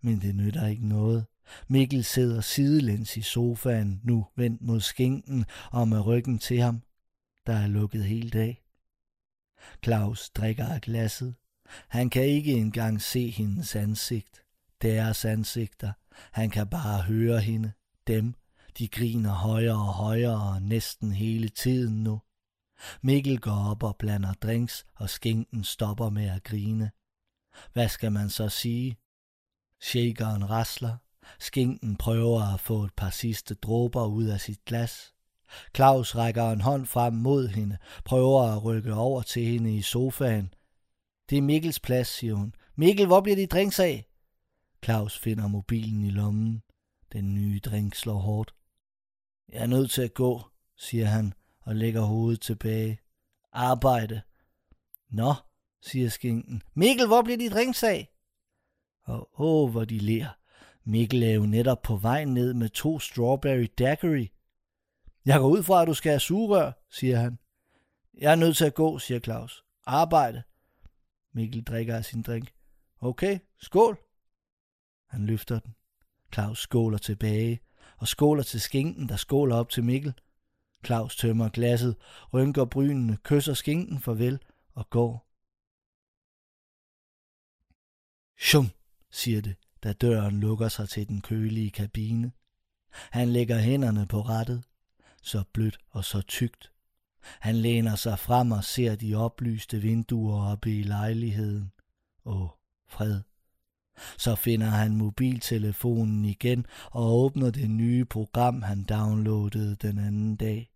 [0.00, 1.26] Men det nytter ikke noget.
[1.68, 6.82] Mikkel sidder sidelæns i sofaen, nu vendt mod skinken og med ryggen til ham.
[7.46, 8.62] Der er lukket helt af.
[9.84, 11.34] Claus drikker af glasset.
[11.88, 14.42] Han kan ikke engang se hendes ansigt.
[14.82, 15.92] Deres ansigter.
[16.32, 17.72] Han kan bare høre hende.
[18.06, 18.34] Dem.
[18.78, 22.20] De griner højere og højere næsten hele tiden nu.
[23.02, 26.90] Mikkel går op og blander drinks, og skinken stopper med at grine.
[27.72, 28.96] Hvad skal man så sige?
[29.80, 30.96] Shakeren rasler.
[31.38, 35.14] Skinken prøver at få et par sidste dråber ud af sit glas.
[35.76, 40.54] Claus rækker en hånd frem mod hende, prøver at rykke over til hende i sofaen.
[41.30, 42.54] Det er Mikkels plads, siger hun.
[42.76, 44.06] Mikkel, hvor bliver de drinks af?
[44.84, 46.62] Claus finder mobilen i lommen.
[47.12, 48.54] Den nye drink slår hårdt.
[49.52, 50.42] Jeg er nødt til at gå,
[50.76, 51.32] siger han
[51.70, 53.00] og lægger hovedet tilbage.
[53.52, 54.20] Arbejde.
[55.10, 55.34] Nå,
[55.82, 56.62] siger skinken.
[56.74, 58.10] Mikkel, hvor bliver dit ringsag?
[59.04, 60.28] Og åh, hvor de ler.
[60.84, 64.30] Mikkel er jo netop på vej ned med to strawberry daiquiri.
[65.24, 67.38] Jeg går ud fra, at du skal have sugerør, siger han.
[68.18, 69.64] Jeg er nødt til at gå, siger Claus.
[69.86, 70.42] Arbejde.
[71.32, 72.52] Mikkel drikker af sin drink.
[73.00, 73.98] Okay, skål.
[75.06, 75.74] Han løfter den.
[76.34, 77.60] Claus skåler tilbage,
[77.96, 80.14] og skåler til skinken, der skåler op til Mikkel.
[80.84, 81.96] Claus tømmer glasset,
[82.32, 84.38] rynker brynene, kysser skinken farvel
[84.74, 85.26] og går.
[88.38, 88.66] Shum,
[89.10, 92.32] siger det, da døren lukker sig til den kølige kabine.
[92.92, 94.64] Han lægger hænderne på rattet,
[95.22, 96.72] så blødt og så tykt.
[97.22, 101.72] Han læner sig frem og ser de oplyste vinduer oppe i lejligheden.
[102.24, 102.48] Åh,
[102.88, 103.20] fred.
[104.18, 110.70] Så finder han mobiltelefonen igen og åbner det nye program, han downloadede den anden dag.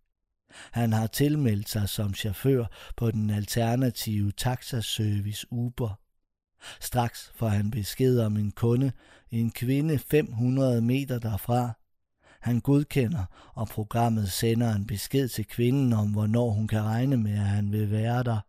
[0.71, 2.65] Han har tilmeldt sig som chauffør
[2.97, 5.99] på den alternative taxaservice Uber.
[6.79, 8.91] Straks får han besked om en kunde,
[9.31, 11.73] en kvinde 500 meter derfra.
[12.41, 17.33] Han godkender, og programmet sender en besked til kvinden om, hvornår hun kan regne med,
[17.33, 18.39] at han vil være der.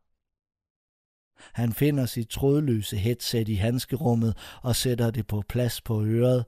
[1.52, 6.44] Han finder sit trådløse headset i handskerummet og sætter det på plads på øret.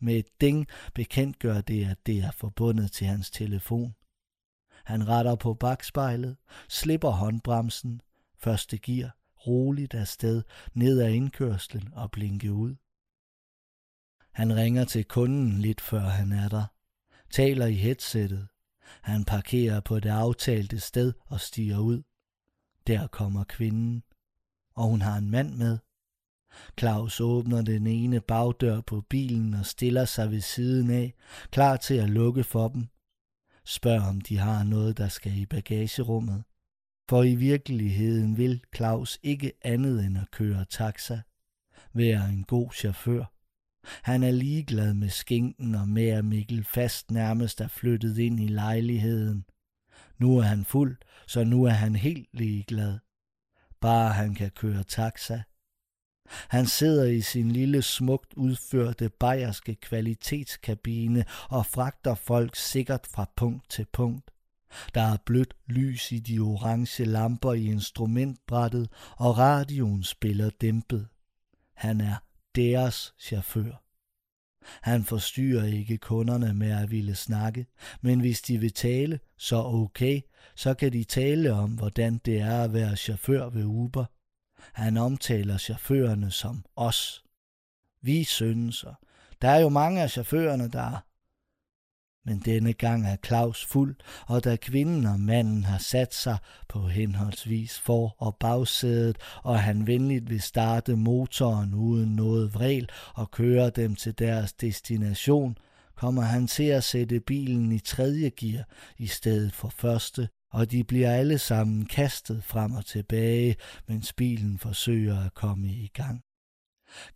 [0.00, 3.94] Med et ding bekendtgør det, at det er forbundet til hans telefon.
[4.84, 6.36] Han retter på bagspejlet,
[6.68, 8.00] slipper håndbremsen,
[8.38, 9.16] første gear,
[9.46, 10.42] roligt afsted
[10.74, 12.74] ned ad indkørslen og blinke ud.
[14.32, 16.64] Han ringer til kunden lidt før han er der,
[17.30, 18.48] taler i headsettet.
[19.02, 22.02] Han parkerer på det aftalte sted og stiger ud.
[22.86, 24.02] Der kommer kvinden
[24.76, 25.78] og hun har en mand med.
[26.78, 31.14] Claus åbner den ene bagdør på bilen og stiller sig ved siden af,
[31.50, 32.86] klar til at lukke for dem.
[33.64, 36.44] Spørg om de har noget, der skal i bagagerummet.
[37.08, 41.20] For i virkeligheden vil Claus ikke andet end at køre taxa.
[41.92, 43.24] Være en god chauffør.
[44.02, 48.46] Han er ligeglad med skinken og med at Mikkel fast nærmest er flyttet ind i
[48.46, 49.44] lejligheden.
[50.18, 50.96] Nu er han fuld,
[51.26, 52.98] så nu er han helt ligeglad
[53.84, 55.42] bare han kan køre taxa.
[56.48, 63.70] Han sidder i sin lille smukt udførte bayerske kvalitetskabine og fragter folk sikkert fra punkt
[63.70, 64.30] til punkt.
[64.94, 71.08] Der er blødt lys i de orange lamper i instrumentbrættet, og radioen spiller dæmpet.
[71.74, 72.16] Han er
[72.54, 73.83] deres chauffør.
[74.82, 77.66] Han forstyrrer ikke kunderne med at ville snakke,
[78.00, 80.20] men hvis de vil tale, så okay,
[80.56, 84.04] så kan de tale om, hvordan det er at være chauffør ved Uber.
[84.72, 87.24] Han omtaler chaufførerne som os.
[88.02, 88.84] Vi synes,
[89.42, 91.04] der er jo mange af chaufførerne, der
[92.26, 93.96] men denne gang er Claus fuld,
[94.26, 99.86] og da kvinden og manden har sat sig på henholdsvis for- og bagsædet, og han
[99.86, 105.58] venligt vil starte motoren uden noget vrel og køre dem til deres destination,
[105.96, 108.64] kommer han til at sætte bilen i tredje gear
[108.98, 113.56] i stedet for første, og de bliver alle sammen kastet frem og tilbage,
[113.88, 116.20] mens bilen forsøger at komme i gang.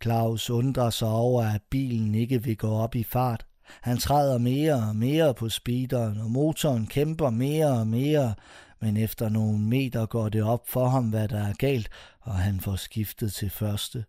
[0.03, 3.48] Claus undrer sig over, at bilen ikke vil gå op i fart.
[3.81, 8.33] Han træder mere og mere på speederen, og motoren kæmper mere og mere,
[8.81, 11.89] men efter nogle meter går det op for ham, hvad der er galt,
[12.21, 14.03] og han får skiftet til første.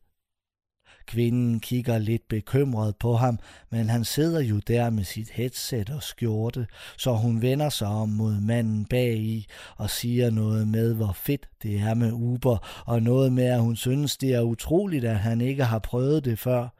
[1.06, 3.38] Kvinden kigger lidt bekymret på ham,
[3.70, 6.66] men han sidder jo der med sit headset og skjorte,
[6.98, 9.46] så hun vender sig om mod manden bag i
[9.76, 13.76] og siger noget med, hvor fedt det er med Uber, og noget med, at hun
[13.76, 16.79] synes, det er utroligt, at han ikke har prøvet det før.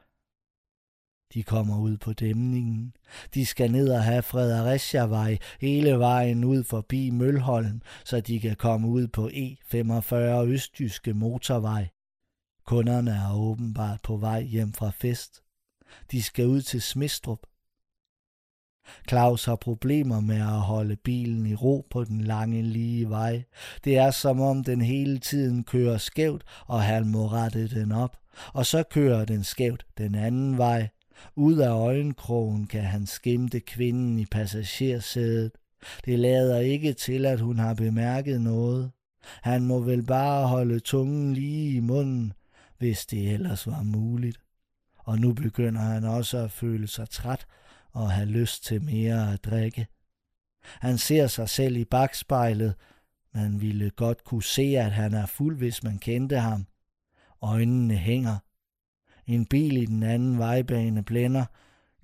[1.35, 2.93] De kommer ud på dæmningen.
[3.35, 8.89] De skal ned og have Fredericia-vej hele vejen ud forbi Mølholm, så de kan komme
[8.89, 10.14] ud på E45
[10.47, 11.89] Østjyske Motorvej.
[12.66, 15.43] Kunderne er åbenbart på vej hjem fra fest.
[16.11, 17.39] De skal ud til Smistrup.
[19.09, 23.43] Claus har problemer med at holde bilen i ro på den lange lige vej.
[23.85, 28.16] Det er som om den hele tiden kører skævt, og han må rette den op.
[28.53, 30.89] Og så kører den skævt den anden vej.
[31.37, 35.53] Ud af øjenkrogen kan han skimte kvinden i passagersædet.
[36.05, 38.91] Det lader ikke til, at hun har bemærket noget.
[39.43, 42.33] Han må vel bare holde tungen lige i munden,
[42.79, 44.41] hvis det ellers var muligt.
[44.99, 47.47] Og nu begynder han også at føle sig træt
[47.93, 49.87] og have lyst til mere at drikke.
[50.62, 52.75] Han ser sig selv i bagspejlet.
[53.35, 56.66] Man ville godt kunne se, at han er fuld, hvis man kendte ham.
[57.43, 58.39] Øjnene hænger.
[59.31, 61.45] En bil i den anden vejbane blænder.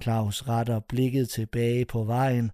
[0.03, 2.51] Claus retter blikket tilbage på vejen.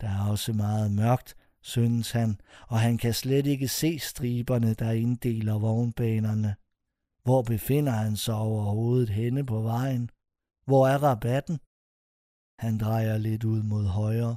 [0.00, 4.90] Der er også meget mørkt, synes han, og han kan slet ikke se striberne, der
[4.90, 6.54] inddeler vognbanerne.
[7.22, 10.10] Hvor befinder han sig overhovedet henne på vejen?
[10.66, 11.58] Hvor er rabatten?
[12.58, 14.36] Han drejer lidt ud mod højre.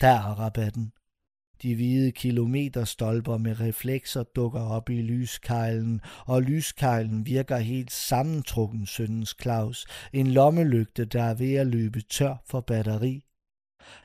[0.00, 0.92] Der er rabatten.
[1.62, 9.36] De hvide kilometerstolper med reflekser dukker op i lyskejlen, og lyskejlen virker helt sammentrukken, søndens
[9.42, 9.86] Claus.
[10.12, 13.24] En lommelygte, der er ved at løbe tør for batteri.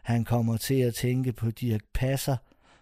[0.04, 2.38] Han kommer til at tænke på Dirk Passer,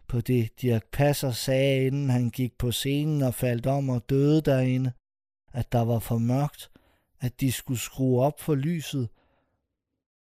[0.07, 4.41] på det Dirk Passer sagde, inden han gik på scenen og faldt om og døde
[4.41, 4.91] derinde,
[5.53, 6.71] at der var for mørkt,
[7.21, 9.09] at de skulle skrue op for lyset.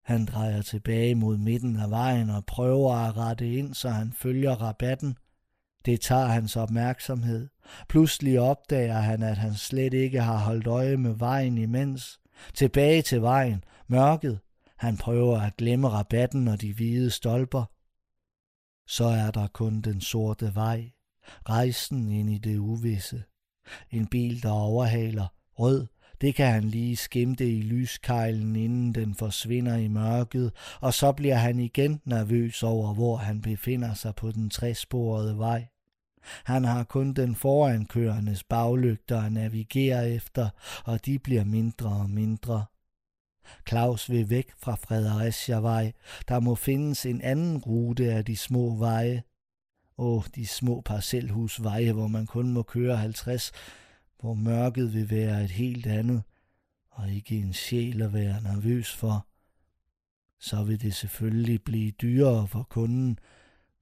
[0.03, 4.51] Han drejer tilbage mod midten af vejen og prøver at rette ind, så han følger
[4.51, 5.17] rabatten.
[5.85, 7.49] Det tager hans opmærksomhed.
[7.89, 12.19] Pludselig opdager han, at han slet ikke har holdt øje med vejen imens.
[12.53, 14.39] Tilbage til vejen, mørket.
[14.77, 17.65] Han prøver at glemme rabatten og de hvide stolper.
[18.87, 20.91] Så er der kun den sorte vej,
[21.49, 23.23] rejsen ind i det uvisse.
[23.91, 25.27] En bil, der overhaler,
[25.59, 25.87] rød,
[26.23, 30.51] det kan han lige skimte i lyskejlen, inden den forsvinder i mørket,
[30.81, 35.67] og så bliver han igen nervøs over, hvor han befinder sig på den træsporede vej.
[36.43, 40.49] Han har kun den forankørendes baglygter at navigere efter,
[40.85, 42.65] og de bliver mindre og mindre.
[43.69, 45.91] Claus vil væk fra Fredericiavej.
[46.27, 49.23] Der må findes en anden rute af de små veje.
[49.97, 53.51] Åh, de små parcelhusveje, hvor man kun må køre 50,
[54.23, 56.23] hvor mørket vil være et helt andet,
[56.89, 59.27] og ikke en sjæl at være nervøs for.
[60.39, 63.19] Så vil det selvfølgelig blive dyrere for kunden,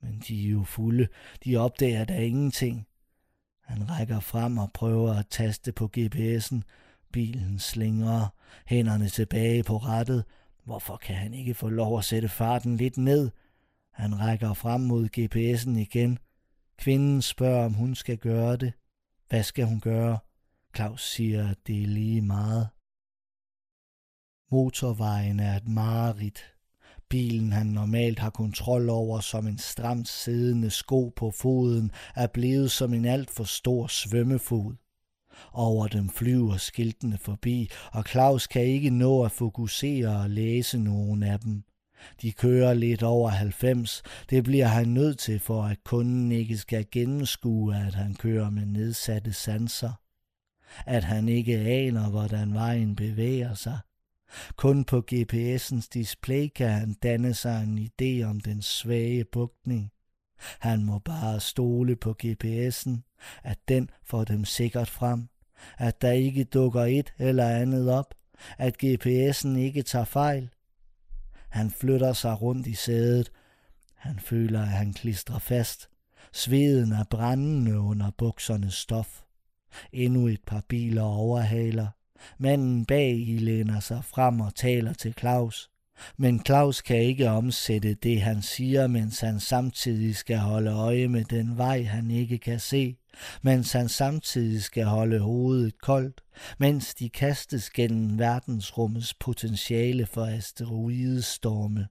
[0.02, 1.08] men de er jo fulde.
[1.46, 2.88] De opdager da ingenting.
[3.62, 6.62] Han rækker frem og prøver at taste på GPS'en,
[7.14, 8.28] Bilen slinger
[8.66, 10.24] hænderne tilbage på rattet.
[10.64, 13.32] Hvorfor kan han ikke få lov at sætte farten lidt ned?
[13.94, 16.20] Han rækker frem mod GPS'en igen.
[16.78, 18.74] Kvinden spørger, om hun skal gøre det.
[19.30, 20.20] Hvad skal hun gøre?
[20.76, 22.68] Claus siger, at det er lige meget.
[24.52, 26.40] Motorvejen er et mareridt.
[27.10, 32.72] Bilen, han normalt har kontrol over som en stramt siddende sko på foden, er blevet
[32.72, 34.76] som en alt for stor svømmefod.
[35.54, 41.24] Over dem flyver skiltene forbi, og Claus kan ikke nå at fokusere og læse nogen
[41.24, 41.64] af dem.
[42.22, 44.04] De kører lidt over 90.
[44.30, 48.66] Det bliver han nødt til, for at kunden ikke skal gennemskue, at han kører med
[48.66, 49.92] nedsatte sanser.
[50.86, 53.80] At han ikke aner, hvordan vejen bevæger sig.
[54.56, 59.92] Kun på GPS'ens display kan han danne sig en idé om den svage bugtning.
[60.60, 65.28] Han må bare stole på GPS'en, at den får dem sikkert frem,
[65.78, 68.16] at der ikke dukker et eller andet op,
[68.58, 70.50] at GPS'en ikke tager fejl.
[71.50, 73.32] Han flytter sig rundt i sædet.
[73.96, 75.90] Han føler, at han klistrer fast.
[76.34, 79.22] Sveden er brændende under buksernes stof.
[79.94, 81.88] Endnu et par biler overhaler.
[82.38, 85.70] Manden bag i læner sig frem og taler til Claus.
[86.18, 91.24] Men Claus kan ikke omsætte det, han siger, mens han samtidig skal holde øje med
[91.24, 92.96] den vej, han ikke kan se,
[93.42, 96.22] mens han samtidig skal holde hovedet koldt,
[96.60, 101.88] mens de kastes gennem verdensrummets potentiale for asteroidestorme.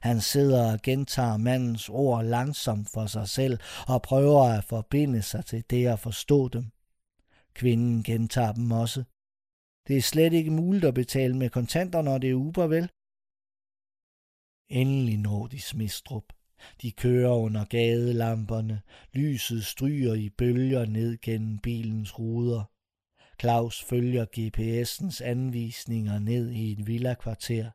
[0.00, 3.58] Han sidder og gentager mandens ord langsomt for sig selv
[3.88, 6.70] og prøver at forbinde sig til det at forstå dem.
[7.54, 9.04] Kvinden gentager dem også.
[9.88, 12.90] Det er slet ikke muligt at betale med kontanter, når det er Uber, vel?
[14.68, 16.24] Endelig når de Smistrup.
[16.82, 18.82] De kører under gadelamperne.
[19.12, 22.64] Lyset stryger i bølger ned gennem bilens ruder.
[23.40, 27.70] Claus følger GPS'ens anvisninger ned i et villakvarter.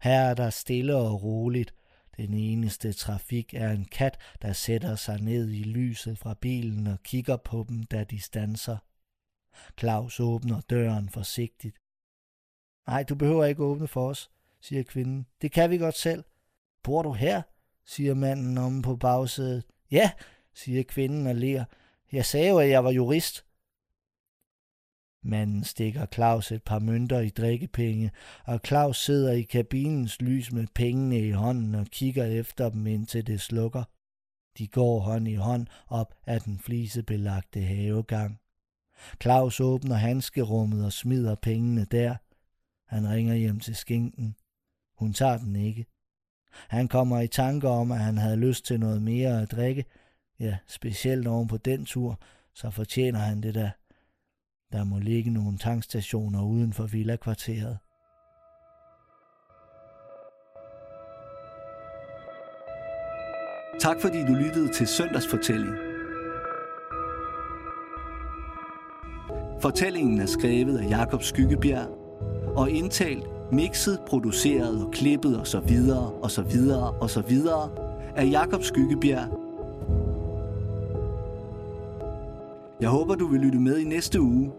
[0.00, 1.74] Her er der stille og roligt.
[2.16, 7.02] Den eneste trafik er en kat, der sætter sig ned i lyset fra bilen og
[7.02, 8.76] kigger på dem, da de stanser.
[9.78, 11.76] Claus åbner døren forsigtigt.
[12.86, 14.30] Nej, du behøver ikke åbne for os,
[14.60, 15.26] siger kvinden.
[15.42, 16.24] Det kan vi godt selv.
[16.82, 17.42] Bor du her?
[17.86, 19.64] siger manden om på bagsædet.
[19.90, 20.10] Ja,
[20.54, 21.64] siger kvinden og ler.
[22.12, 23.44] Jeg sagde jo, at jeg var jurist.
[25.24, 28.10] Manden stikker Claus et par mønter i drikkepenge,
[28.44, 33.26] og Claus sidder i kabinens lys med pengene i hånden og kigger efter dem indtil
[33.26, 33.84] det slukker.
[34.58, 38.40] De går hånd i hånd op ad den flisebelagte havegang.
[39.22, 42.16] Claus åbner handskerummet og smider pengene der.
[42.94, 44.36] Han ringer hjem til skinken.
[44.98, 45.86] Hun tager den ikke.
[46.68, 49.84] Han kommer i tanker om, at han havde lyst til noget mere at drikke.
[50.40, 52.20] Ja, specielt oven på den tur,
[52.54, 53.70] så fortjener han det der.
[54.74, 57.78] Der må ligge nogle tankstationer uden for villakvarteret.
[63.80, 65.74] Tak fordi du lyttede til Søndagsfortælling.
[69.60, 71.88] Fortællingen er skrevet af Jakob Skyggebjerg
[72.56, 77.70] og indtalt, mixet, produceret og klippet og så videre og så videre og så videre
[78.16, 79.40] af Jakob Skyggebjerg.
[82.80, 84.52] Jeg håber, du vil lytte med i næste uge,